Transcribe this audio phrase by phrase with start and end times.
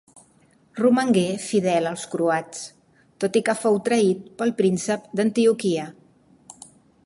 [0.77, 2.63] Romangué fidel als croats,
[3.25, 5.89] tot i que fou traït pel príncep d'Antioquia.